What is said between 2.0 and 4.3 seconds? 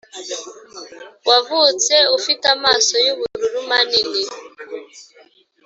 ufite amaso yubururu manini,